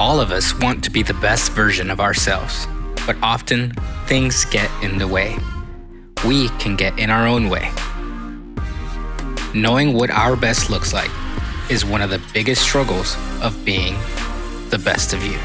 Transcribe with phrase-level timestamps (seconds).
[0.00, 2.66] All of us want to be the best version of ourselves,
[3.06, 3.74] but often
[4.06, 5.36] things get in the way.
[6.26, 7.70] We can get in our own way.
[9.52, 11.10] Knowing what our best looks like
[11.70, 13.92] is one of the biggest struggles of being
[14.70, 15.38] the best of you.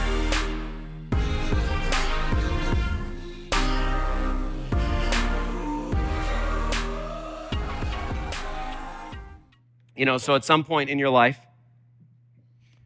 [9.97, 11.39] You know, so at some point in your life,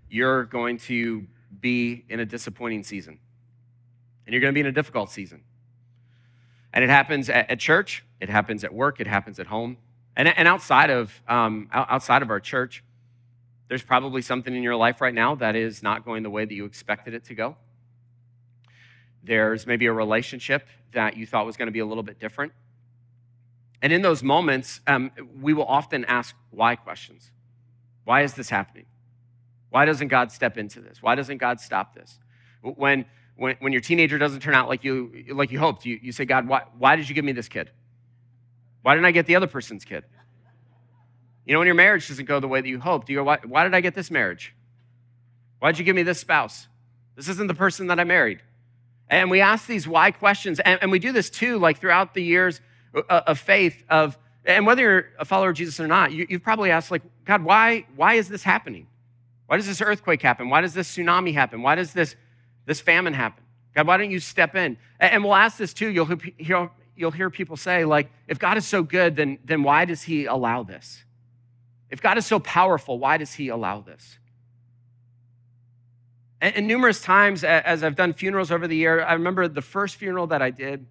[0.10, 1.28] you're going to
[1.60, 3.20] be in a disappointing season.
[4.26, 5.44] And you're going to be in a difficult season.
[6.74, 9.78] And it happens at, at church, it happens at work, it happens at home.
[10.16, 12.84] And, and outside, of, um, outside of our church,
[13.70, 16.54] there's probably something in your life right now that is not going the way that
[16.54, 17.56] you expected it to go.
[19.24, 22.52] There's maybe a relationship that you thought was going to be a little bit different.
[23.82, 27.32] And in those moments, um, we will often ask why questions.
[28.04, 28.86] Why is this happening?
[29.70, 31.02] Why doesn't God step into this?
[31.02, 32.20] Why doesn't God stop this?
[32.62, 36.12] When, when, when your teenager doesn't turn out like you, like you hoped, you, you
[36.12, 37.70] say, God, why, why did you give me this kid?
[38.82, 40.04] Why didn't I get the other person's kid?
[41.46, 43.40] You know, when your marriage doesn't go the way that you hoped, you go, why,
[43.44, 44.54] why did I get this marriage?
[45.60, 46.68] Why did you give me this spouse?
[47.16, 48.42] This isn't the person that I married.
[49.10, 50.60] And we ask these why questions.
[50.60, 52.62] And, and we do this too, like throughout the years
[52.94, 56.26] uh, uh, of faith of, and whether you're a follower of Jesus or not, you,
[56.30, 58.88] have probably asked, like, God, why, why is this happening?
[59.50, 60.50] Why does this earthquake happen?
[60.50, 61.64] Why does this tsunami happen?
[61.64, 62.16] Why does this,
[62.66, 63.44] this famine happen?
[63.74, 64.78] God, why don't you step in?
[65.00, 65.90] And we'll ask this too.
[65.90, 66.06] You'll
[66.38, 70.04] hear, you'll hear people say, like, if God is so good, then, then why does
[70.04, 71.04] he allow this?
[71.90, 74.20] If God is so powerful, why does he allow this?
[76.42, 79.96] And, and numerous times, as I've done funerals over the year, I remember the first
[79.96, 80.86] funeral that I did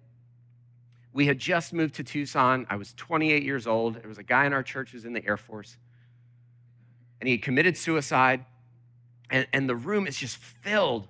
[1.11, 2.67] we had just moved to Tucson.
[2.69, 3.95] I was 28 years old.
[3.95, 5.77] There was a guy in our church who was in the Air Force,
[7.19, 8.45] and he had committed suicide.
[9.29, 11.07] And, and the room is just filled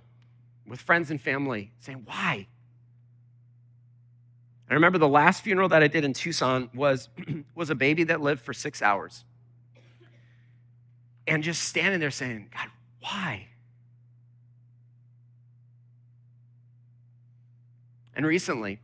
[0.67, 2.47] with friends and family saying, Why?
[4.69, 7.09] I remember the last funeral that I did in Tucson was,
[7.55, 9.23] was a baby that lived for six hours.
[11.25, 12.67] And just standing there saying, God,
[13.01, 13.47] why?
[18.13, 18.79] And recently,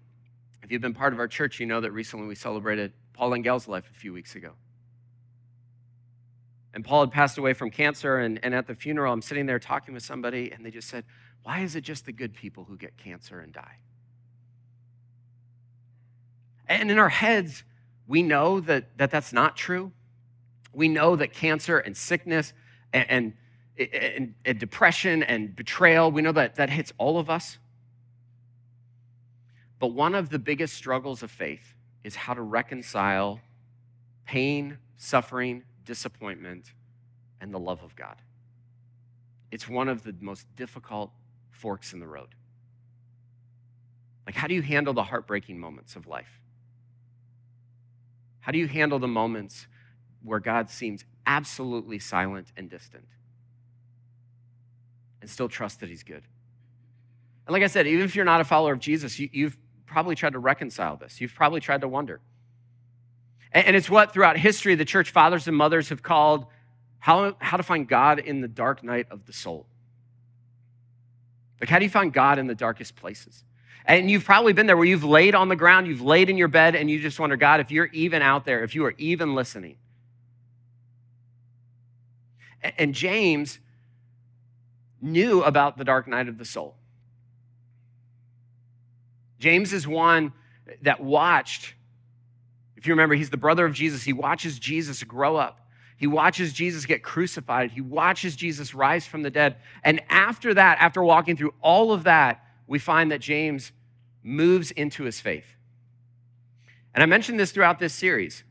[0.64, 3.68] if you've been part of our church, you know that recently we celebrated Paul Engel's
[3.68, 4.52] life a few weeks ago.
[6.76, 9.60] And Paul had passed away from cancer, and, and at the funeral, I'm sitting there
[9.60, 11.06] talking with somebody, and they just said,
[11.44, 13.78] Why is it just the good people who get cancer and die?
[16.68, 17.64] And in our heads,
[18.08, 19.94] we know that, that that's not true.
[20.74, 22.52] We know that cancer and sickness
[22.92, 23.34] and, and,
[23.94, 27.58] and, and depression and betrayal, we know that that hits all of us.
[29.80, 33.40] But one of the biggest struggles of faith is how to reconcile
[34.26, 36.72] pain, suffering, disappointment,
[37.42, 38.16] and the love of God.
[39.52, 41.12] It's one of the most difficult
[41.52, 42.30] forks in the road.
[44.26, 46.42] Like, how do you handle the heartbreaking moments of life?
[48.40, 49.68] How do you handle the moments
[50.24, 53.08] where God seems absolutely silent and distant
[55.22, 56.24] and still trust that He's good?
[57.48, 60.16] And like I said, even if you're not a follower of Jesus, you, have probably
[60.16, 61.22] tried to reconcile this.
[61.22, 62.20] You've probably tried to wonder.
[63.56, 66.46] And it's what throughout history the church fathers and mothers have called
[67.00, 69.66] how, how to find God in the dark night of the soul.
[71.62, 73.46] Like, how do you find God in the darkest places?
[73.86, 76.50] And you've probably been there where you've laid on the ground, you've laid in your
[76.50, 79.36] bed, and you just wonder, God, if you're even out there, if you are even
[79.36, 79.78] listening.
[82.78, 83.60] And James
[85.02, 86.76] knew about the dark night of the soul.
[89.40, 90.34] James is one
[90.82, 91.76] that watched,
[92.88, 94.04] you remember, he's the brother of Jesus.
[94.04, 95.60] He watches Jesus grow up.
[95.98, 97.72] He watches Jesus get crucified.
[97.72, 99.56] He watches Jesus rise from the dead.
[99.84, 103.72] And after that, after walking through all of that, we find that James
[104.22, 105.46] moves into his faith.
[106.94, 108.44] And I mentioned this throughout this series.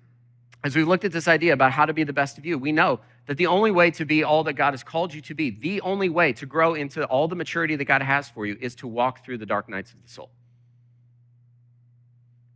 [0.63, 2.73] As we looked at this idea about how to be the best of you, we
[2.73, 5.51] know that the only way to be all that God has called you to be,
[5.51, 8.75] the only way to grow into all the maturity that God has for you, is
[8.77, 10.31] to walk through the dark nights of the soul.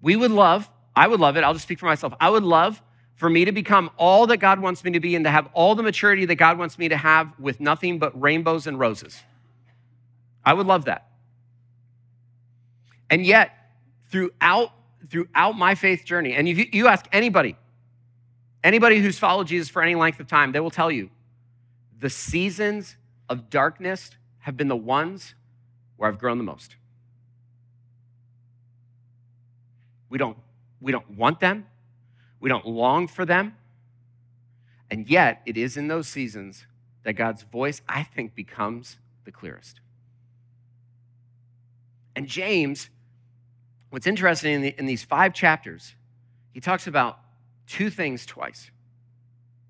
[0.00, 2.12] We would love, I would love it, I'll just speak for myself.
[2.20, 2.82] I would love
[3.14, 5.76] for me to become all that God wants me to be and to have all
[5.76, 9.22] the maturity that God wants me to have with nothing but rainbows and roses.
[10.44, 11.06] I would love that.
[13.10, 13.52] And yet,
[14.10, 14.72] throughout,
[15.08, 17.54] throughout my faith journey, and if you ask anybody,
[18.64, 21.10] anybody who's followed Jesus for any length of time, they will tell you
[22.00, 22.96] the seasons
[23.28, 24.10] of darkness
[24.40, 25.36] have been the ones
[25.96, 26.74] where I've grown the most.
[30.10, 30.36] We don't,
[30.80, 31.66] we don't want them.
[32.40, 33.56] We don't long for them.
[34.90, 36.66] And yet, it is in those seasons
[37.02, 39.80] that God's voice, I think, becomes the clearest.
[42.16, 42.88] And James,
[43.90, 45.94] what's interesting in, the, in these five chapters,
[46.52, 47.18] he talks about
[47.66, 48.70] two things twice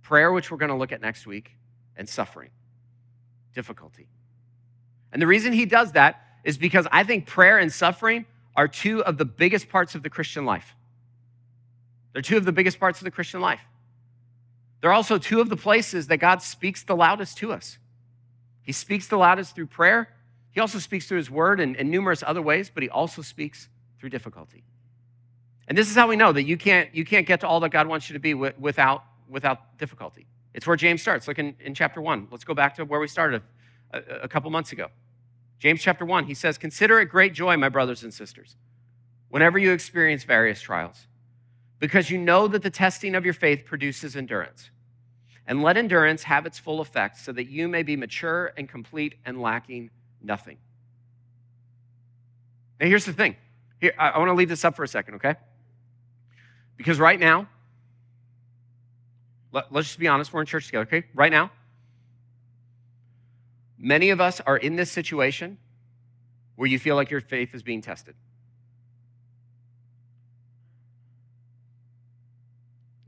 [0.03, 1.55] prayer, which we're going to look at next week,
[1.95, 2.49] and suffering,
[3.55, 4.09] difficulty.
[5.13, 8.25] And the reason he does that is because I think prayer and suffering
[8.57, 10.75] are two of the biggest parts of the Christian life.
[12.13, 13.61] They're two of the biggest parts of the Christian life.
[14.81, 17.79] They're also two of the places that God speaks the loudest to us.
[18.63, 20.15] He speaks the loudest through prayer.
[20.51, 23.69] He also speaks through his word and, and numerous other ways, but he also speaks
[23.99, 24.65] through difficulty.
[25.67, 27.71] And this is how we know that you can't, you can't get to all that
[27.71, 30.27] God wants you to be without, without difficulty.
[30.55, 31.29] It's where James starts.
[31.29, 32.27] Look in, in chapter one.
[32.31, 33.43] Let's go back to where we started
[33.93, 34.89] a, a couple months ago.
[35.59, 38.57] James chapter one, he says, Consider it great joy, my brothers and sisters,
[39.29, 41.07] whenever you experience various trials,
[41.79, 44.71] because you know that the testing of your faith produces endurance.
[45.47, 49.15] And let endurance have its full effect, so that you may be mature and complete
[49.25, 49.91] and lacking
[50.23, 50.59] nothing.
[52.79, 53.37] Now, here's the thing.
[53.81, 55.37] Here, I, I want to leave this up for a second, okay?
[56.77, 57.49] Because right now,
[59.53, 61.07] let, let's just be honest, we're in church together, okay?
[61.15, 61.51] Right now,
[63.79, 65.57] many of us are in this situation
[66.57, 68.15] where you feel like your faith is being tested.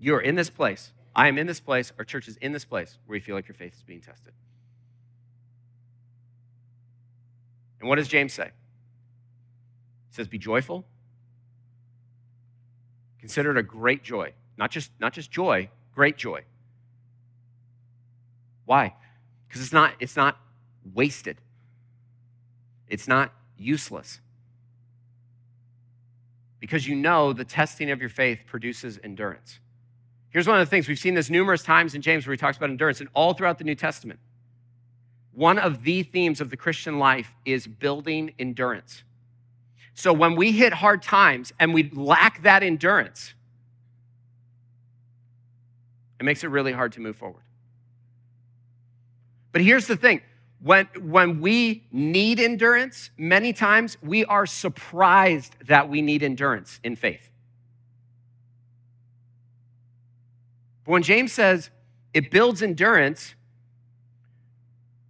[0.01, 0.91] You're in this place.
[1.15, 1.93] I am in this place.
[1.99, 4.33] Our church is in this place where you feel like your faith is being tested.
[7.79, 8.51] And what does James say?
[10.09, 10.85] He says, Be joyful,
[13.21, 14.33] Consider it a great joy.
[14.57, 16.43] Not just, not just joy, great joy.
[18.65, 18.95] Why?
[19.47, 20.39] Because it's not, it's not
[20.95, 21.37] wasted.
[22.89, 24.21] It's not useless.
[26.59, 29.61] Because you know the testing of your faith produces endurance.
[30.31, 32.57] Here's one of the things we've seen this numerous times in James where he talks
[32.57, 34.21] about endurance, and all throughout the New Testament.
[35.33, 39.03] One of the themes of the Christian life is building endurance.
[39.95, 43.35] So when we hit hard times and we lack that endurance,
[46.19, 47.43] it makes it really hard to move forward.
[49.53, 50.23] But here's the thing
[50.63, 56.97] when, when we need endurance, many times we are surprised that we need endurance in
[56.97, 57.30] faith.
[60.91, 61.71] But when James says
[62.13, 63.37] it builds endurance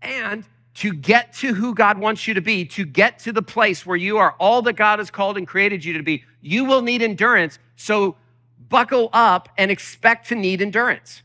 [0.03, 0.45] and
[0.75, 3.97] to get to who God wants you to be, to get to the place where
[3.97, 7.01] you are all that God has called and created you to be, you will need
[7.01, 7.59] endurance.
[7.77, 8.17] So
[8.69, 11.23] buckle up and expect to need endurance.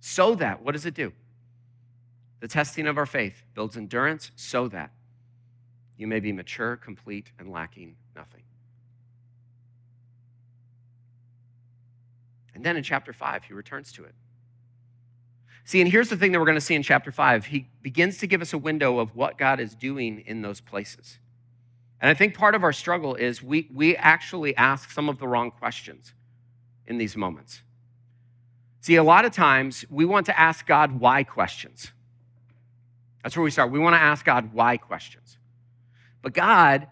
[0.00, 1.12] So that, what does it do?
[2.40, 4.92] The testing of our faith builds endurance so that
[5.98, 8.44] you may be mature, complete, and lacking nothing.
[12.56, 14.14] And then in chapter 5, he returns to it.
[15.64, 17.44] See, and here's the thing that we're going to see in chapter 5.
[17.44, 21.18] He begins to give us a window of what God is doing in those places.
[22.00, 25.28] And I think part of our struggle is we, we actually ask some of the
[25.28, 26.14] wrong questions
[26.86, 27.60] in these moments.
[28.80, 31.90] See, a lot of times we want to ask God why questions.
[33.22, 33.70] That's where we start.
[33.70, 35.36] We want to ask God why questions.
[36.22, 36.86] But God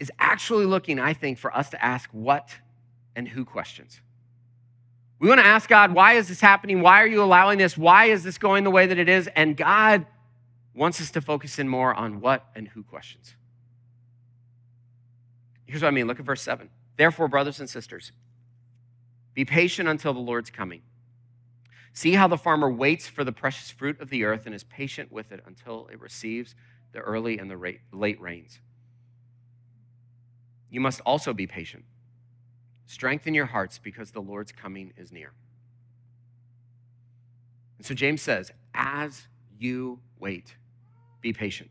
[0.00, 2.54] is actually looking, I think, for us to ask what
[3.16, 4.00] and who questions.
[5.18, 6.82] We want to ask God, why is this happening?
[6.82, 7.76] Why are you allowing this?
[7.76, 9.28] Why is this going the way that it is?
[9.34, 10.06] And God
[10.74, 13.34] wants us to focus in more on what and who questions.
[15.64, 16.06] Here's what I mean.
[16.06, 16.68] Look at verse 7.
[16.96, 18.12] Therefore, brothers and sisters,
[19.34, 20.82] be patient until the Lord's coming.
[21.92, 25.10] See how the farmer waits for the precious fruit of the earth and is patient
[25.10, 26.54] with it until it receives
[26.92, 28.60] the early and the late rains.
[30.70, 31.84] You must also be patient.
[32.86, 35.32] Strengthen your hearts because the Lord's coming is near.
[37.78, 39.26] And so James says, as
[39.58, 40.54] you wait,
[41.20, 41.70] be patient.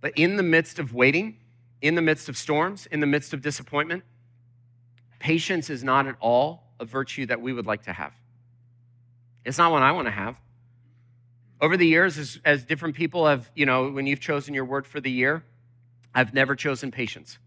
[0.00, 1.38] But in the midst of waiting,
[1.82, 4.04] in the midst of storms, in the midst of disappointment,
[5.18, 8.12] patience is not at all a virtue that we would like to have.
[9.44, 10.36] It's not one I want to have.
[11.60, 14.86] Over the years, as, as different people have, you know, when you've chosen your word
[14.86, 15.44] for the year,
[16.14, 17.38] I've never chosen patience.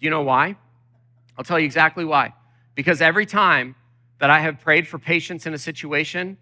[0.00, 0.56] Do you know why?
[1.36, 2.34] I'll tell you exactly why.
[2.74, 3.74] Because every time
[4.18, 6.36] that I have prayed for patience in a situation,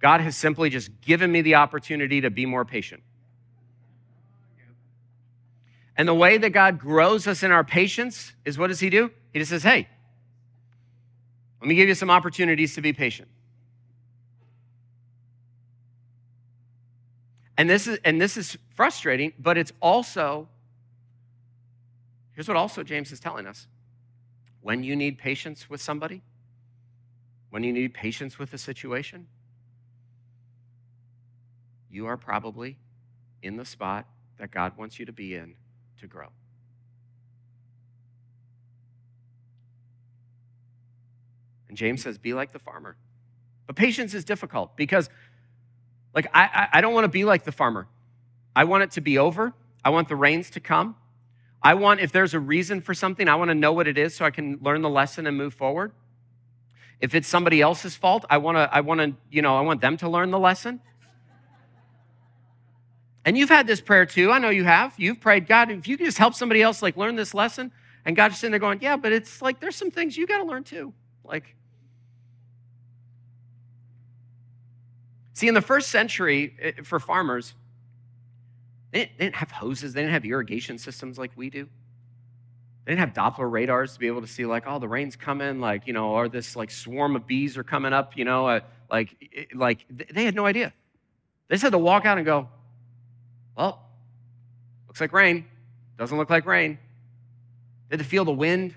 [0.00, 3.02] God has simply just given me the opportunity to be more patient.
[5.96, 9.10] And the way that God grows us in our patience is what does He do?
[9.32, 9.88] He just says, hey,
[11.60, 13.28] let me give you some opportunities to be patient.
[17.58, 20.48] And this is, and this is frustrating, but it's also
[22.40, 23.66] Here's what also James is telling us
[24.62, 26.22] when you need patience with somebody,
[27.50, 29.26] when you need patience with a situation,
[31.90, 32.78] you are probably
[33.42, 34.06] in the spot
[34.38, 35.54] that God wants you to be in
[36.00, 36.28] to grow.
[41.68, 42.96] And James says, be like the farmer.
[43.66, 45.10] But patience is difficult because,
[46.14, 47.86] like, I, I, don't want to be like the farmer.
[48.56, 49.52] I want it to be over.
[49.84, 50.96] I want the rains to come.
[51.62, 54.14] I want, if there's a reason for something, I want to know what it is
[54.14, 55.92] so I can learn the lesson and move forward.
[57.00, 59.80] If it's somebody else's fault, I want to, I want to, you know, I want
[59.80, 60.80] them to learn the lesson.
[63.24, 64.32] And you've had this prayer too.
[64.32, 64.94] I know you have.
[64.96, 67.72] You've prayed, God, if you can just help somebody else like learn this lesson,
[68.04, 70.44] and God's sitting there going, Yeah, but it's like there's some things you got to
[70.44, 70.94] learn too.
[71.24, 71.54] Like,
[75.34, 77.54] see, in the first century eh, for farmers,
[78.92, 81.68] they didn't, they didn't have hoses, they didn't have irrigation systems like we do.
[82.84, 85.60] They didn't have Doppler radars to be able to see, like, oh, the rain's coming,
[85.60, 88.60] like, you know, or this like swarm of bees are coming up, you know, uh,
[88.90, 89.16] like,
[89.54, 90.72] like they had no idea.
[91.48, 92.48] They just had to walk out and go,
[93.56, 93.82] well,
[94.86, 95.46] looks like rain.
[95.98, 96.78] Doesn't look like rain.
[97.88, 98.74] They had to feel the wind.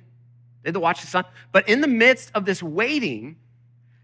[0.64, 1.26] They had to watch the sun.
[1.52, 3.38] But in the midst of this waiting,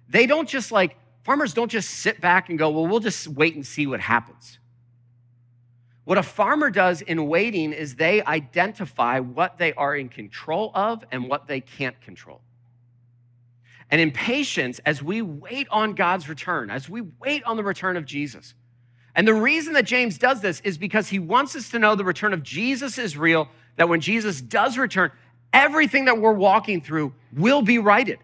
[0.07, 3.55] they don't just like, farmers don't just sit back and go, well, we'll just wait
[3.55, 4.58] and see what happens.
[6.09, 11.05] What a farmer does in waiting is they identify what they are in control of
[11.11, 12.41] and what they can't control.
[13.91, 17.95] And in patience, as we wait on God's return, as we wait on the return
[17.95, 18.55] of Jesus,
[19.13, 22.03] and the reason that James does this is because he wants us to know the
[22.03, 25.11] return of Jesus is real, that when Jesus does return,
[25.53, 28.17] everything that we're walking through will be righted,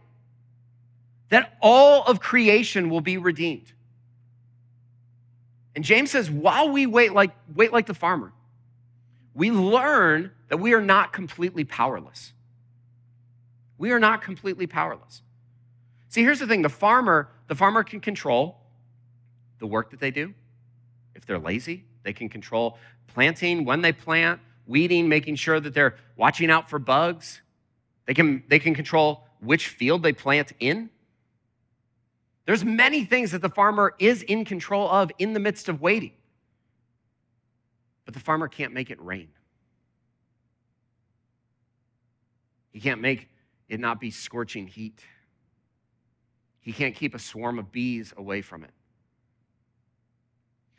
[1.29, 3.71] that all of creation will be redeemed.
[5.75, 8.32] And James says, while we wait like, wait like the farmer,
[9.34, 12.32] we learn that we are not completely powerless.
[13.77, 15.22] We are not completely powerless.
[16.08, 18.58] See, here's the thing the farmer, the farmer can control
[19.60, 20.34] the work that they do.
[21.13, 22.77] If they're lazy, they can control
[23.08, 27.41] planting, when they plant, weeding, making sure that they're watching out for bugs.
[28.05, 30.89] They can, they can control which field they plant in.
[32.45, 36.13] There's many things that the farmer is in control of in the midst of waiting.
[38.05, 39.29] But the farmer can't make it rain.
[42.71, 43.29] He can't make
[43.67, 45.01] it not be scorching heat.
[46.61, 48.71] He can't keep a swarm of bees away from it.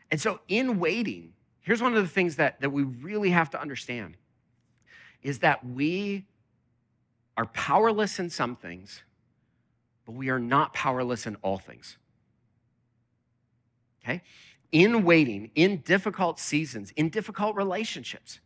[0.09, 3.61] And so, in waiting, here's one of the things that, that we really have to
[3.61, 4.15] understand
[5.21, 6.25] is that we
[7.35, 9.03] are powerless in some things
[10.07, 11.97] but we are not powerless in all things.
[14.01, 14.21] Okay?
[14.71, 18.39] In waiting, in difficult seasons, in difficult relationships,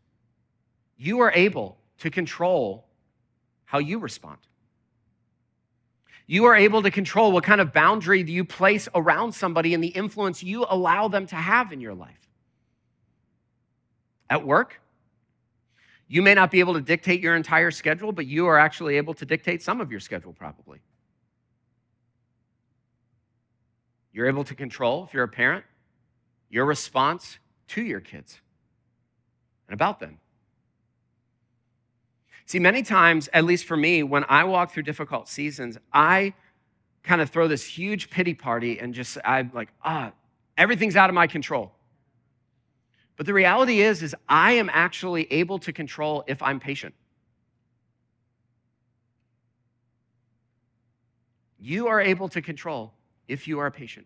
[0.97, 2.87] you are able to control
[3.65, 4.39] how you respond.
[6.25, 9.89] You are able to control what kind of boundary you place around somebody and the
[9.89, 12.27] influence you allow them to have in your life.
[14.31, 14.81] At work,
[16.07, 19.13] you may not be able to dictate your entire schedule, but you are actually able
[19.13, 20.79] to dictate some of your schedule, probably.
[24.13, 25.63] You're able to control, if you're a parent,
[26.49, 27.39] your response
[27.69, 28.41] to your kids
[29.67, 30.19] and about them.
[32.45, 36.33] See, many times, at least for me, when I walk through difficult seasons, I
[37.03, 40.11] kind of throw this huge pity party and just, I'm like, ah,
[40.57, 41.71] everything's out of my control.
[43.15, 46.93] But the reality is, is I am actually able to control if I'm patient.
[51.57, 52.93] You are able to control
[53.31, 54.05] if you are a patient.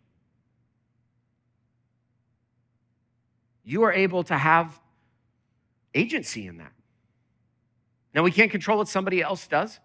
[3.63, 4.79] You are able to have
[5.95, 6.71] agency in that.
[8.13, 9.79] Now, we can't control what somebody else does.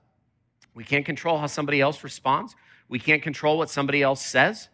[0.75, 2.55] We can't control how somebody else responds.
[2.89, 4.69] We can't control what somebody else says.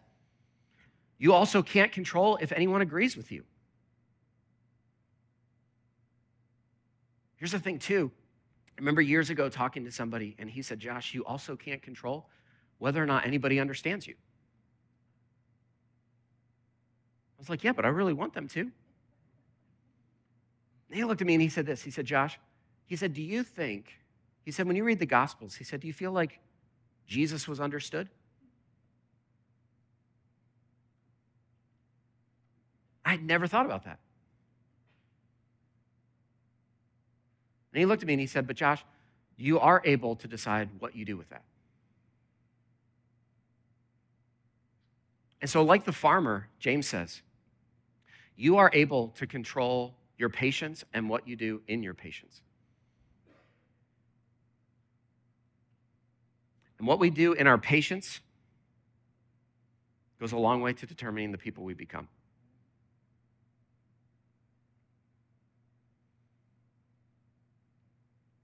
[1.17, 3.45] You also can't control if anyone agrees with you.
[7.37, 8.11] Here's the thing, too.
[8.77, 12.27] I remember years ago talking to somebody, and he said, Josh, you also can't control
[12.79, 14.15] whether or not anybody understands you.
[17.37, 18.61] I was like, yeah, but I really want them to.
[18.61, 18.71] And
[20.91, 21.83] he looked at me and he said this.
[21.83, 22.39] He said, Josh,
[22.85, 23.93] he said, do you think,
[24.43, 26.39] he said, when you read the Gospels, he said, do you feel like
[27.05, 28.09] Jesus was understood?
[33.07, 33.99] I'd never thought about that.
[37.71, 38.83] And he looked at me and he said, But Josh,
[39.37, 41.43] you are able to decide what you do with that.
[45.39, 47.21] And so, like the farmer, James says,
[48.37, 52.41] you are able to control your patience and what you do in your patience.
[56.77, 58.19] And what we do in our patience
[60.19, 62.07] goes a long way to determining the people we become.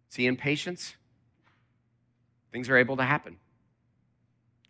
[0.10, 0.96] See, in patience,
[2.52, 3.38] things are able to happen.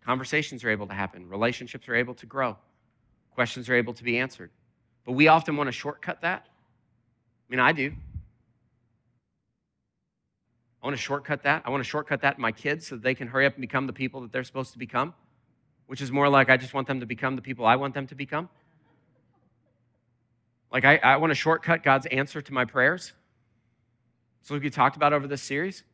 [0.04, 1.28] Conversations are able to happen.
[1.28, 2.56] Relationships are able to grow.
[3.34, 4.50] Questions are able to be answered.
[5.04, 6.46] But we often want to shortcut that.
[6.46, 7.92] I mean, I do.
[10.82, 11.62] I want to shortcut that.
[11.64, 13.86] I want to shortcut that in my kids so they can hurry up and become
[13.86, 15.14] the people that they're supposed to become,
[15.86, 18.06] which is more like I just want them to become the people I want them
[18.08, 18.48] to become.
[20.70, 23.12] Like, I, I want to shortcut God's answer to my prayers.
[24.42, 25.84] So, we talked about over this series.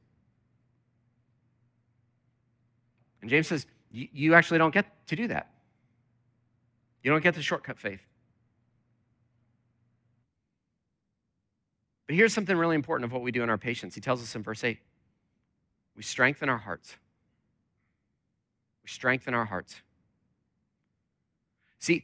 [3.20, 5.50] And James says, you actually don't get to do that.
[7.02, 8.00] You don't get to shortcut faith.
[12.10, 13.94] But here's something really important of what we do in our patience.
[13.94, 14.78] He tells us in verse 8
[15.96, 16.96] we strengthen our hearts.
[18.82, 19.76] We strengthen our hearts.
[21.78, 22.02] See,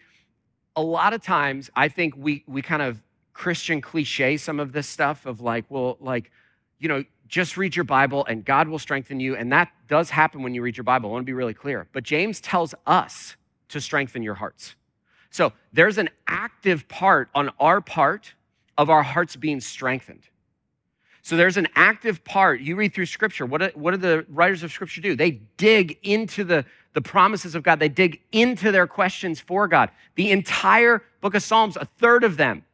[0.76, 4.88] a lot of times I think we, we kind of Christian cliche some of this
[4.88, 6.30] stuff of like, well, like,
[6.78, 9.34] you know, just read your Bible and God will strengthen you.
[9.34, 11.10] And that does happen when you read your Bible.
[11.10, 11.88] I want to be really clear.
[11.92, 13.34] But James tells us
[13.70, 14.76] to strengthen your hearts.
[15.30, 18.34] So there's an active part on our part
[18.78, 20.22] of our hearts being strengthened.
[21.22, 22.60] So there's an active part.
[22.60, 23.46] You read through scripture.
[23.46, 25.16] What do, what do the writers of scripture do?
[25.16, 29.90] They dig into the, the promises of God, they dig into their questions for God.
[30.14, 32.64] The entire book of Psalms, a third of them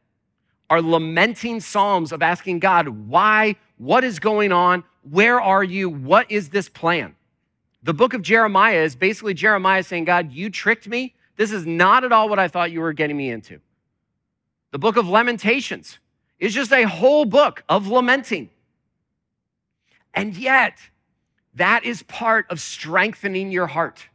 [0.69, 3.55] are lamenting psalms of asking God, why?
[3.77, 4.83] What is going on?
[5.09, 5.89] Where are you?
[5.89, 7.15] What is this plan?
[7.83, 11.15] The book of Jeremiah is basically Jeremiah saying, God, you tricked me.
[11.35, 13.59] This is not at all what I thought you were getting me into.
[14.73, 15.99] The book of Lamentations
[16.39, 18.49] is just a whole book of lamenting.
[20.15, 20.79] And yet,
[21.53, 24.07] that is part of strengthening your heart.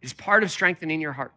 [0.00, 1.34] Is part of strengthening your heart.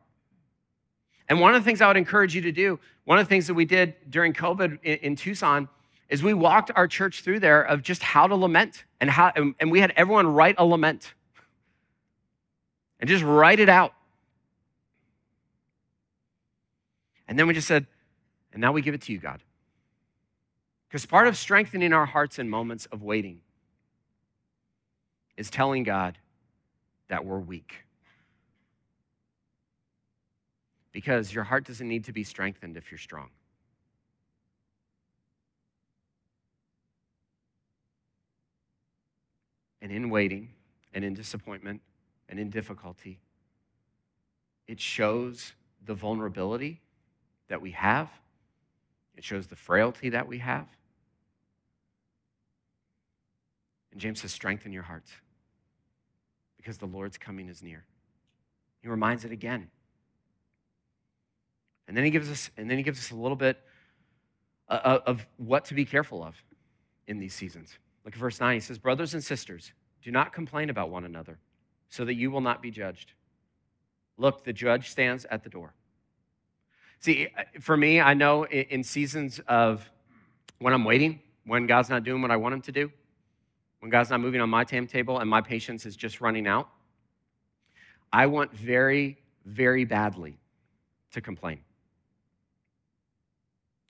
[1.27, 3.47] And one of the things I would encourage you to do, one of the things
[3.47, 5.67] that we did during COVID in, in Tucson,
[6.07, 9.69] is we walked our church through there of just how to lament and how, and
[9.69, 11.13] we had everyone write a lament
[13.01, 13.93] and just write it out.
[17.27, 17.87] And then we just said,
[18.53, 19.41] and now we give it to you, God.
[20.87, 23.41] Because part of strengthening our hearts in moments of waiting
[25.35, 26.17] is telling God
[27.09, 27.85] that we're weak.
[30.91, 33.29] Because your heart doesn't need to be strengthened if you're strong.
[39.81, 40.49] And in waiting,
[40.93, 41.81] and in disappointment,
[42.29, 43.19] and in difficulty,
[44.67, 45.53] it shows
[45.85, 46.81] the vulnerability
[47.47, 48.09] that we have,
[49.15, 50.67] it shows the frailty that we have.
[53.91, 55.11] And James says, Strengthen your hearts
[56.57, 57.85] because the Lord's coming is near.
[58.81, 59.69] He reminds it again.
[61.87, 63.61] And then he gives us, and then he gives us a little bit
[64.67, 66.35] uh, uh, of what to be careful of
[67.07, 67.77] in these seasons.
[68.03, 68.55] Look at verse 9.
[68.55, 69.71] He says, Brothers and sisters,
[70.03, 71.37] do not complain about one another,
[71.89, 73.13] so that you will not be judged.
[74.17, 75.73] Look, the judge stands at the door.
[76.99, 79.89] See, uh, for me, I know in seasons of
[80.59, 82.91] when I'm waiting, when God's not doing what I want Him to do,
[83.79, 86.69] when God's not moving on my timetable and my patience is just running out,
[88.11, 90.37] I want very, very badly
[91.11, 91.59] to complain.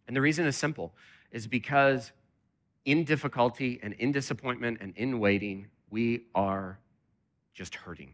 [0.08, 0.94] And the reason is simple
[1.32, 2.12] is because
[2.86, 6.80] in difficulty and in disappointment and in waiting, we are
[7.54, 8.14] just hurting.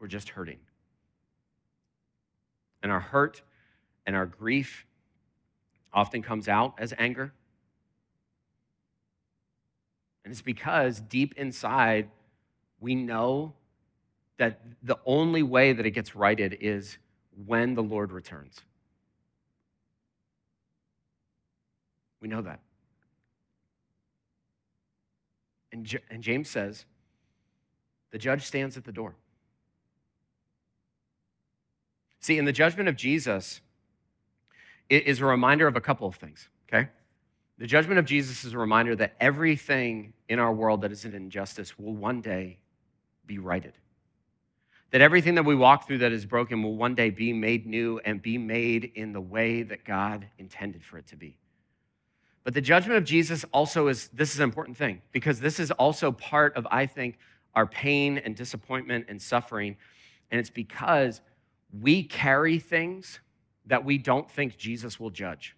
[0.00, 0.58] We're just hurting.
[2.82, 3.42] And our hurt
[4.06, 4.86] and our grief
[5.92, 7.32] often comes out as anger.
[10.24, 12.08] And it's because deep inside,
[12.80, 13.54] we know
[14.38, 16.98] that the only way that it gets righted is
[17.46, 18.60] when the Lord returns.
[22.20, 22.60] We know that.
[25.72, 26.84] And, J- and James says,
[28.10, 29.14] the judge stands at the door.
[32.22, 33.60] See, in the judgment of Jesus,
[34.88, 36.88] it is a reminder of a couple of things, okay?
[37.58, 41.14] The judgment of Jesus is a reminder that everything in our world that is an
[41.14, 42.58] injustice will one day
[43.26, 43.74] be righted.
[44.92, 48.00] That everything that we walk through that is broken will one day be made new
[48.04, 51.36] and be made in the way that God intended for it to be.
[52.44, 55.70] But the judgment of Jesus also is this is an important thing because this is
[55.72, 57.18] also part of, I think,
[57.54, 59.76] our pain and disappointment and suffering.
[60.30, 61.20] And it's because
[61.80, 63.20] we carry things
[63.66, 65.56] that we don't think Jesus will judge.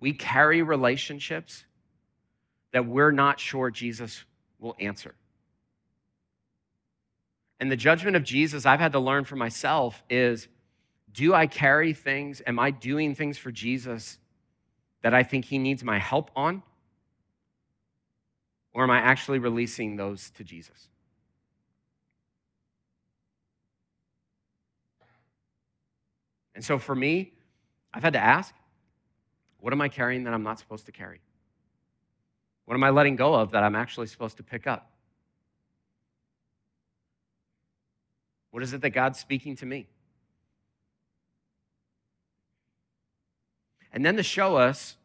[0.00, 1.64] We carry relationships
[2.72, 4.24] that we're not sure Jesus
[4.58, 5.14] will answer.
[7.60, 10.48] And the judgment of Jesus I've had to learn for myself is
[11.12, 12.42] do I carry things?
[12.46, 14.18] Am I doing things for Jesus
[15.02, 16.62] that I think he needs my help on?
[18.72, 20.88] Or am I actually releasing those to Jesus?
[26.54, 27.32] And so for me,
[27.92, 28.54] I've had to ask
[29.58, 31.20] what am I carrying that I'm not supposed to carry?
[32.66, 34.90] What am I letting go of that I'm actually supposed to pick up?
[38.50, 39.86] What is it that God's speaking to me?
[43.92, 44.96] And then to show us,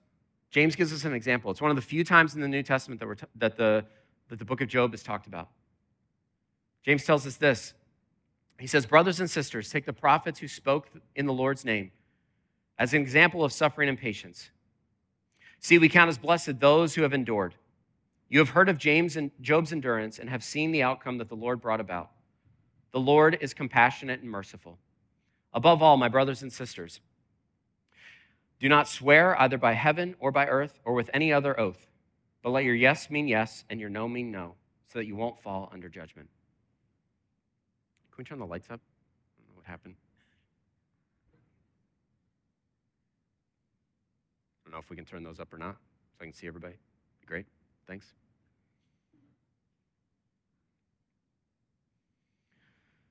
[0.51, 1.51] James gives us an example.
[1.51, 3.85] It's one of the few times in the New Testament that, t- that, the,
[4.29, 5.49] that the book of Job is talked about.
[6.83, 7.73] James tells us this.
[8.60, 11.91] He says, Brothers and sisters, take the prophets who spoke in the Lord's name
[12.78, 14.52] as an example of suffering and patience.
[15.60, 17.56] See, we count as blessed those who have endured.
[18.30, 21.36] You have heard of James and Job's endurance and have seen the outcome that the
[21.36, 22.12] Lord brought about.
[22.91, 24.78] The Lord is compassionate and merciful.
[25.54, 27.02] Above all, my brothers and sisters,
[28.60, 31.88] do not swear either by heaven or by earth or with any other oath,
[32.43, 34.56] but let your yes mean yes and your no mean no,
[34.91, 36.30] so that you won't fall under judgment.
[38.19, 38.82] We turn the lights up?
[38.82, 39.95] I don't know what happened.
[44.60, 45.77] I don't know if we can turn those up or not,
[46.17, 46.75] so I can see everybody.
[47.25, 47.45] Great.
[47.88, 48.08] Thanks.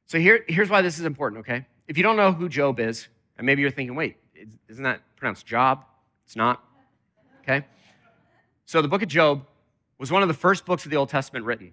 [0.05, 1.65] So here, here's why this is important, okay?
[1.87, 4.19] If you don't know who Job is, and maybe you're thinking, wait,
[4.69, 5.87] isn't that pronounced Job?
[6.27, 6.63] It's not.
[7.41, 7.65] Okay?
[8.67, 9.47] So the book of Job
[9.97, 11.73] was one of the first books of the Old Testament written.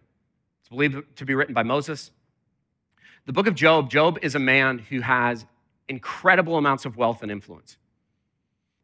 [0.62, 2.12] It's believed to be written by Moses.
[3.26, 5.46] The book of Job, Job is a man who has
[5.90, 7.78] incredible amounts of wealth and influence.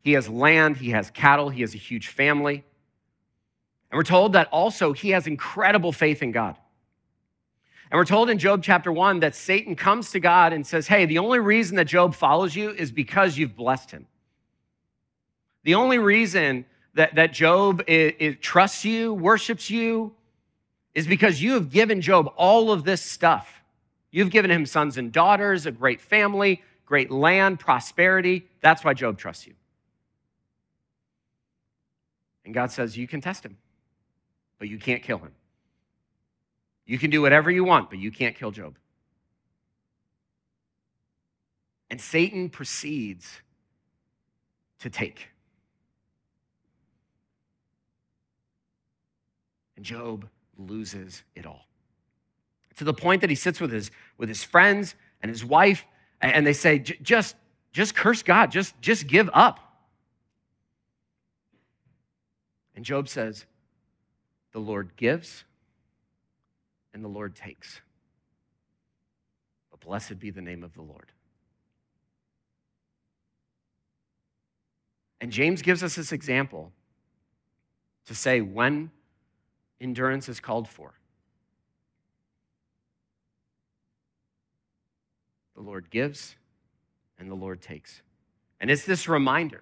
[0.01, 2.63] He has land, he has cattle, he has a huge family.
[3.91, 6.56] And we're told that also he has incredible faith in God.
[7.91, 11.06] And we're told in Job chapter 1 that Satan comes to God and says, Hey,
[11.06, 14.08] the only reason that Job follows you is because you've blessed him.
[15.63, 17.86] The only reason that, that Job
[18.39, 20.13] trusts you, worships you,
[20.95, 23.61] is because you have given Job all of this stuff.
[24.12, 28.47] You've given him sons and daughters, a great family, great land, prosperity.
[28.60, 29.54] That's why Job trusts you.
[32.43, 33.58] And God says, You can test him,
[34.60, 35.32] but you can't kill him.
[36.86, 38.76] You can do whatever you want, but you can't kill Job.
[41.89, 43.41] And Satan proceeds
[44.80, 45.28] to take.
[49.78, 51.65] And Job loses it all.
[52.81, 55.85] To the point that he sits with his, with his friends and his wife,
[56.19, 57.35] and they say, just,
[57.71, 59.59] just curse God, just, just give up.
[62.75, 63.45] And Job says,
[64.51, 65.43] The Lord gives
[66.91, 67.81] and the Lord takes.
[69.69, 71.11] But blessed be the name of the Lord.
[75.19, 76.71] And James gives us this example
[78.07, 78.89] to say when
[79.79, 80.95] endurance is called for.
[85.62, 86.36] The Lord gives
[87.19, 88.02] and the Lord takes.
[88.60, 89.62] And it's this reminder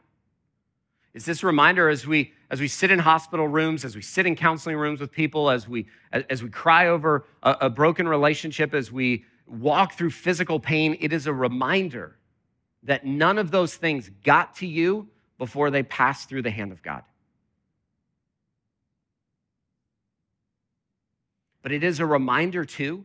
[1.13, 4.33] is this reminder as we as we sit in hospital rooms as we sit in
[4.37, 8.93] counseling rooms with people as we as we cry over a, a broken relationship as
[8.93, 12.15] we walk through physical pain it is a reminder
[12.83, 15.05] that none of those things got to you
[15.37, 17.03] before they passed through the hand of God
[21.61, 23.03] but it is a reminder too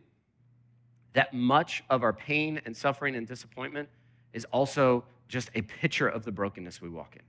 [1.15, 3.89] that much of our pain and suffering and disappointment
[4.31, 7.21] is also just a picture of the brokenness we walk in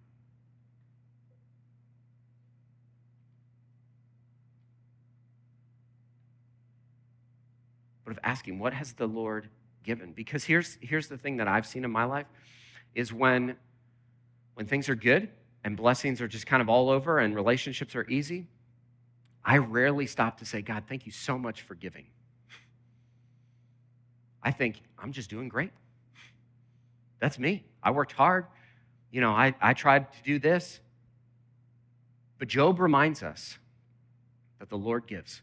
[8.07, 9.49] but of asking, what has the Lord
[9.83, 10.12] given?
[10.12, 12.27] Because here's, here's the thing that I've seen in my life
[12.94, 13.57] is when,
[14.55, 15.29] when things are good
[15.64, 18.46] and blessings are just kind of all over and relationships are easy,
[19.44, 22.07] I rarely stop to say, God, thank you so much for giving.
[24.47, 25.73] I think I'm just doing great.
[27.19, 27.65] That's me.
[27.83, 28.47] I worked hard.
[29.11, 30.79] You know, I, I tried to do this.
[32.39, 33.59] But Job reminds us
[34.61, 35.43] that the Lord gives.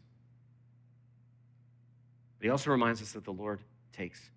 [2.38, 3.60] But he also reminds us that the Lord
[3.92, 4.30] takes.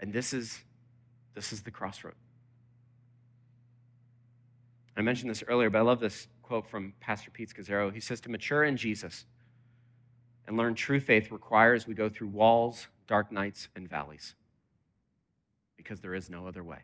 [0.00, 0.58] And this is,
[1.36, 2.14] this is the crossroad.
[4.96, 7.94] I mentioned this earlier, but I love this quote from Pastor Pete Scazzero.
[7.94, 9.26] He says, To mature in Jesus
[10.48, 14.34] and learn true faith requires we go through walls, dark nights, and valleys
[15.76, 16.78] because there is no other way.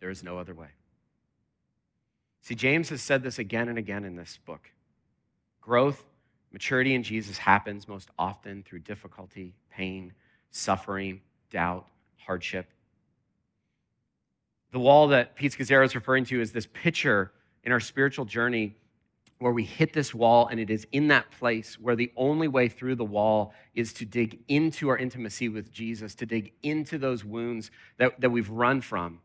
[0.00, 0.68] There is no other way.
[2.42, 4.68] See, James has said this again and again in this book.
[5.60, 6.04] Growth,
[6.52, 10.12] maturity in Jesus happens most often through difficulty, pain,
[10.50, 12.66] suffering, doubt, hardship.
[14.72, 17.30] The wall that Pete Scazzero is referring to is this picture
[17.62, 18.74] in our spiritual journey
[19.40, 22.68] where we hit this wall, and it is in that place where the only way
[22.68, 27.24] through the wall is to dig into our intimacy with Jesus, to dig into those
[27.24, 29.20] wounds that, that we've run from,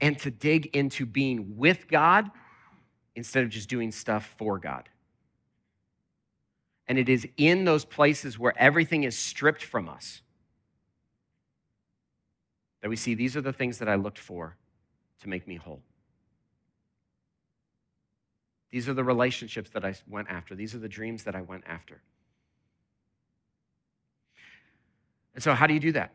[0.00, 2.30] and to dig into being with God
[3.16, 4.88] instead of just doing stuff for God.
[6.86, 10.20] And it is in those places where everything is stripped from us
[12.82, 14.56] that we see these are the things that I looked for
[15.22, 15.82] to make me whole.
[18.70, 20.54] These are the relationships that I went after.
[20.54, 22.02] These are the dreams that I went after.
[25.34, 26.12] And so, how do you do that?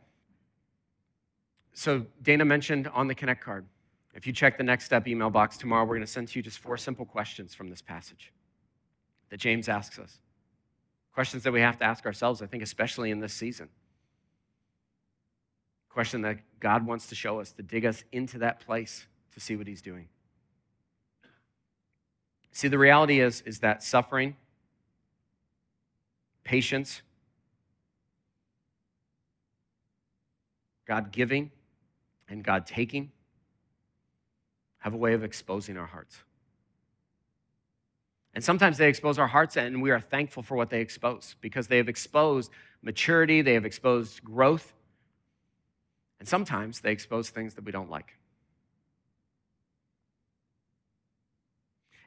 [1.74, 3.66] So, Dana mentioned on the Connect card.
[4.14, 6.44] If you check the next step email box tomorrow, we're going to send to you
[6.44, 8.32] just four simple questions from this passage
[9.30, 10.20] that James asks us.
[11.14, 13.70] Questions that we have to ask ourselves, I think, especially in this season.
[15.90, 19.56] Question that God wants to show us, to dig us into that place to see
[19.56, 20.08] what He's doing.
[22.54, 24.36] See, the reality is, is that suffering,
[26.44, 27.02] patience,
[30.88, 31.52] God giving,
[32.30, 33.12] and God taking
[34.78, 36.18] have a way of exposing our hearts.
[38.36, 41.68] And sometimes they expose our hearts, and we are thankful for what they expose because
[41.68, 42.52] they have exposed
[42.84, 44.74] maturity, they have exposed growth,
[46.20, 48.14] and sometimes they expose things that we don't like.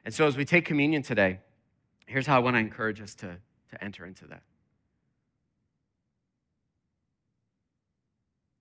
[0.07, 1.41] And so, as we take communion today,
[2.05, 3.35] here's how I want to encourage us to,
[3.71, 4.41] to enter into that.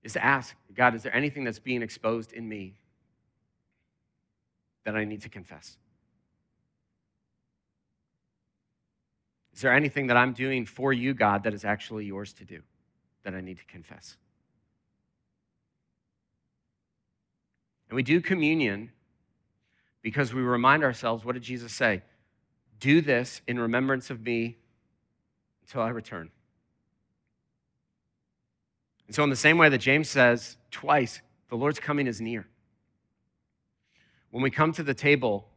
[0.03, 2.75] Is to ask, God, is there anything that's being exposed in me
[4.83, 5.77] that I need to confess?
[9.55, 12.61] Is there anything that I'm doing for you, God, that is actually yours to do
[13.23, 14.17] that I need to confess?
[17.89, 18.91] And we do communion
[20.07, 22.01] because we remind ourselves what did Jesus say?
[22.79, 24.57] Do this in remembrance of me
[25.63, 26.31] until I return.
[29.09, 32.47] And so, in the same way that James says twice, the Lord's coming is near.
[34.31, 35.49] When we come to the table,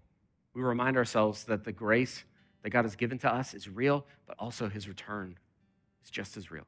[0.55, 2.23] we remind ourselves that the grace
[2.63, 5.37] that God has given to us is real, but also his return
[6.03, 6.65] is just as real.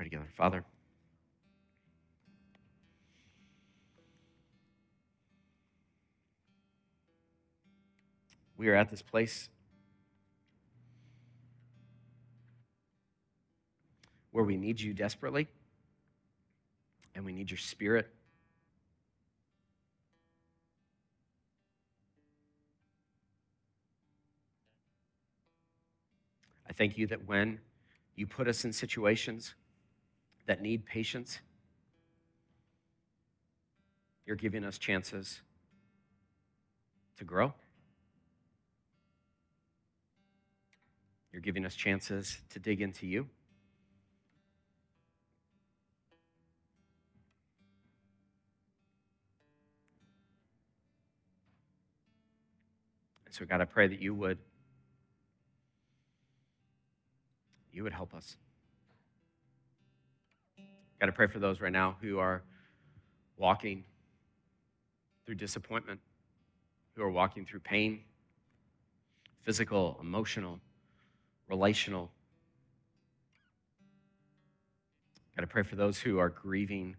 [0.00, 0.28] Pray together.
[0.34, 0.64] Father,
[8.56, 9.50] we are at this place
[14.30, 15.46] where we need you desperately
[17.14, 18.08] and we need your spirit.
[26.66, 27.58] I thank you that when
[28.16, 29.54] you put us in situations
[30.50, 31.38] that need patience.
[34.26, 35.42] You're giving us chances
[37.18, 37.54] to grow.
[41.32, 43.28] You're giving us chances to dig into you.
[53.24, 54.38] And so, God, I pray that you would
[57.72, 58.36] you would help us.
[61.00, 62.42] Got to pray for those right now who are
[63.38, 63.84] walking
[65.24, 65.98] through disappointment,
[66.94, 68.00] who are walking through pain,
[69.40, 70.60] physical, emotional,
[71.48, 72.10] relational.
[75.36, 76.96] Got to pray for those who are grieving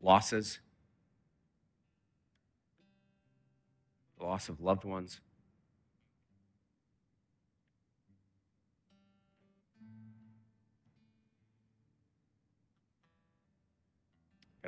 [0.00, 0.60] losses,
[4.20, 5.20] the loss of loved ones.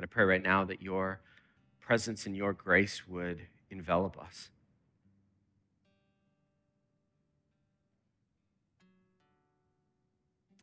[0.05, 1.19] I pray right now that your
[1.81, 3.41] presence and your grace would
[3.71, 4.51] envelop us.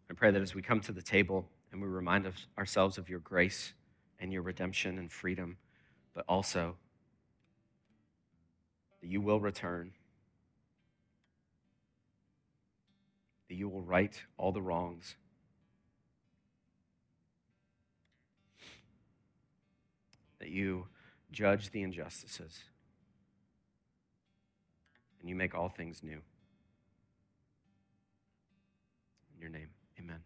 [0.09, 3.19] I pray that as we come to the table and we remind ourselves of your
[3.19, 3.73] grace
[4.21, 5.57] and your redemption and freedom,
[6.15, 6.77] but also
[9.01, 9.91] that you will return,
[13.49, 15.17] that you will right all the wrongs
[20.43, 20.89] that you
[21.31, 22.59] judge the injustices
[25.21, 26.21] and you make all things new.
[29.35, 29.69] In your name,
[30.01, 30.19] amen.